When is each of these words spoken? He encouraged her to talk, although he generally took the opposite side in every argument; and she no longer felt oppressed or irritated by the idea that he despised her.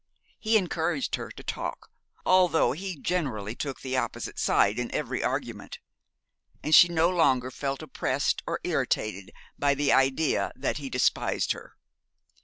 He 0.39 0.57
encouraged 0.57 1.13
her 1.13 1.29
to 1.29 1.43
talk, 1.43 1.91
although 2.25 2.71
he 2.71 2.97
generally 2.99 3.53
took 3.53 3.81
the 3.81 3.97
opposite 3.97 4.39
side 4.39 4.79
in 4.79 4.91
every 4.95 5.23
argument; 5.23 5.77
and 6.63 6.73
she 6.73 6.87
no 6.87 7.07
longer 7.11 7.51
felt 7.51 7.83
oppressed 7.83 8.41
or 8.47 8.59
irritated 8.63 9.29
by 9.59 9.75
the 9.75 9.93
idea 9.93 10.51
that 10.55 10.77
he 10.77 10.89
despised 10.89 11.51
her. 11.51 11.75